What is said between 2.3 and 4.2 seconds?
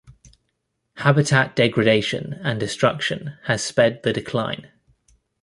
and destruction has sped the